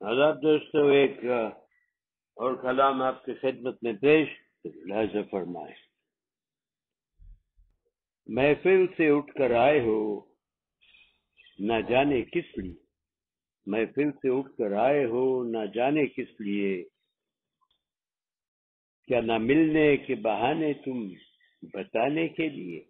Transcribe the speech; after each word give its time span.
آداب 0.00 0.42
دوستو، 0.42 0.86
ایک 0.86 1.24
اور 2.34 2.54
کلام 2.62 3.02
آپ 3.02 3.24
کی 3.24 3.34
خدمت 3.34 3.82
میں 3.82 3.92
پیش، 3.92 4.28
لہذا 4.64 5.18
فرمائے۔ 5.30 5.74
محفل 8.26 8.86
سے 8.96 9.08
اٹھ 9.08 9.34
کر 9.34 9.50
آئے 9.50 9.80
ہو، 9.80 10.20
نہ 11.58 11.72
جانے 11.88 12.22
کس 12.22 12.58
لیے۔ 12.58 12.74
محفل 13.66 14.12
سے 14.12 14.38
اٹھ 14.38 14.56
کر 14.58 14.72
آئے 14.72 15.04
ہو، 15.04 15.44
نہ 15.44 15.66
جانے 15.74 16.06
کس 16.06 16.40
لیے۔ 16.40 16.84
کیا 19.06 19.20
نہ 19.20 19.38
ملنے 19.38 19.96
کے 19.96 20.14
بہانے 20.14 20.72
تم 20.72 21.08
بتانے 21.62 22.28
کے 22.28 22.48
لیے۔ 22.48 22.84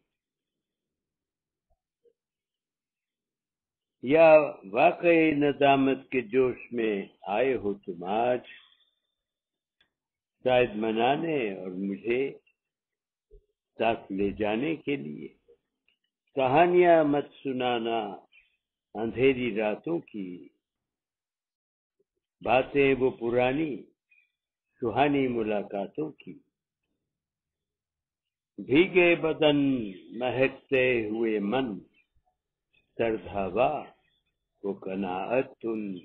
یا 4.02 4.52
واقعی 4.72 5.30
ندامت 5.30 6.10
کے 6.10 6.20
جوش 6.20 6.72
میں 6.72 7.06
آئے 7.26 7.54
ہو 7.54 7.74
تم 7.74 8.04
آج؟ 8.04 8.40
شاید 10.44 10.70
منانے 10.74 11.54
اور 11.54 11.70
مجھے 11.70 12.38
ساتھ 13.78 14.12
لے 14.12 14.30
جانے 14.30 14.76
کے 14.76 14.96
لیے۔ 14.96 15.28
کہانیاں 16.34 17.04
مت 17.04 17.26
سنانا، 17.42 18.16
اندھیری 18.94 19.56
راتوں 19.56 19.98
کی 19.98 20.48
باتیں 22.42 22.94
وہ 22.98 23.10
پرانی 23.10 23.76
سہانی 24.80 25.28
ملاقاتوں 25.28 26.10
کی۔ 26.10 26.38
بھیگے 28.58 29.14
بدن 29.14 29.56
مہکتے 30.18 31.08
ہوئے 31.08 31.38
من 31.38 31.78
سرد 32.98 33.26
ہوا 33.26 33.84
وہ 34.62 34.74
کناعت 34.74 35.60
تن 35.60 35.98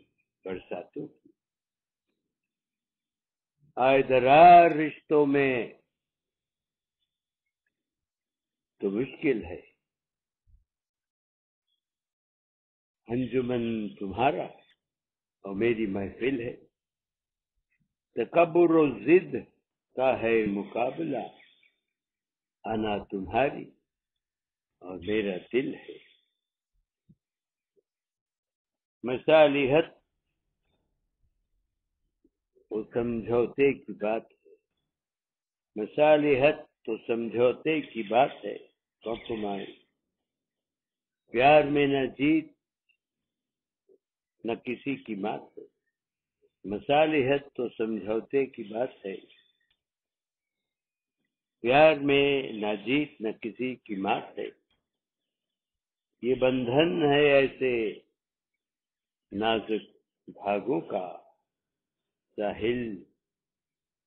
برساتوں 0.46 1.08
کی۔ 1.08 1.30
آئے 3.76 4.02
درار 4.02 4.72
رشتوں 4.72 5.26
میں 5.26 5.74
تو 8.80 8.90
مشکل 8.90 9.46
ہے۔ 9.46 9.62
انجمن 13.08 13.96
تمہارا 13.96 14.46
اور 15.42 15.56
میری 15.56 15.86
محفل 15.86 16.40
ہے۔ 16.40 16.56
تکبر 18.16 18.70
و 18.70 19.00
ضد 19.00 19.36
کا 19.96 20.20
ہے 20.20 20.46
مقابلہ۔ 20.46 21.28
انا 22.64 23.04
تمہاری 23.04 23.70
اور 24.80 25.00
میرا 25.00 25.38
دل 25.54 25.76
ہے۔ 25.76 26.13
مصالحت 29.04 29.86
وہ 32.72 32.84
سمجھوتے 32.94 33.74
کی 33.74 33.94
بات 33.94 34.22
ہے۔ 34.32 34.50
مصالحت 35.76 36.56
تو 36.86 36.98
سمجھوتے 36.98 37.82
کی 37.82 38.04
بات 38.04 38.30
ہے۔ 38.46 38.58
کمپرومائز 39.04 39.70
پیار 41.32 41.64
میں 41.64 41.88
نہ 41.88 42.06
جیت، 42.18 42.46
نہ 44.44 44.52
کسی 44.52 44.96
کی 44.96 45.16
بات 45.16 45.42
ہے۔ 45.58 45.64
مصالحت 46.64 47.56
تو 47.56 47.70
سمجھوتے 47.70 48.46
کی 48.46 48.64
بات 48.64 49.06
ہے۔ 49.06 49.16
پیار 51.62 51.96
میں 51.96 52.52
نہ 52.52 52.76
جیت، 52.86 53.22
نہ 53.22 53.32
کسی 53.42 53.76
کی 53.76 53.96
مات 53.96 54.40
ہے۔ 54.40 54.50
یہ 56.22 56.36
بندھن 56.36 57.04
ہے 57.14 57.34
ایسے 57.34 58.00
نازک 59.40 59.86
بھاگوں 60.28 60.82
کا 60.82 61.22
ساحل 62.36 63.04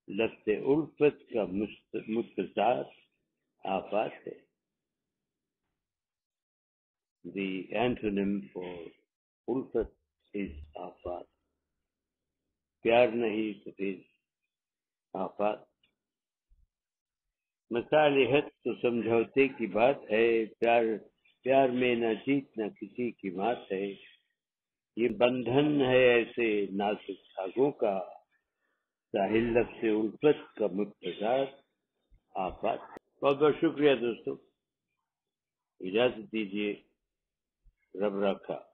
لفظ 0.09 0.49
الفت 0.49 1.31
کا 1.31 1.45
متضاد 2.09 2.85
آفات 3.65 4.11
ہے۔ 4.27 4.39
دی 7.25 7.61
اینٹونیم 7.75 8.41
فور 8.41 8.87
الفت 9.49 9.93
از 10.35 10.77
آفات۔ 10.77 11.27
پیار 12.83 13.09
نہیں 13.09 13.65
تو 13.65 13.71
پھر 13.71 14.01
آفات۔ 15.13 15.59
مصالحت 17.71 18.45
تو 18.65 18.75
سمجھوتے 18.75 19.49
کی 19.49 19.67
بات 19.67 19.97
ہے، 20.11 20.47
پیار 20.47 20.83
پیار 21.43 21.69
میں 21.69 21.95
نہ 21.95 22.15
جیت 22.27 22.59
نہ 22.59 22.65
کسی 22.81 23.11
کی 23.11 23.31
بات 23.31 23.59
ہے۔ 23.73 24.16
یہ 24.97 25.09
بندھن 25.09 25.81
ہے 25.81 26.09
ایسے 26.15 26.67
ناسک 26.73 27.09
دھاگوں 27.09 27.71
کا، 27.73 28.01
ساحل 29.13 29.55
سے 29.81 29.89
الفت 29.89 30.57
کا 30.57 30.67
مبتدار 30.67 31.45
آفات۔ 32.35 32.79
بہت 33.23 33.37
بہت 33.37 33.55
شکریہ 33.61 33.95
دوستو۔ 33.95 34.33
اجازت 35.81 36.33
دیجیے 36.33 36.75
رب 37.95 38.17
رکھا 38.17 38.66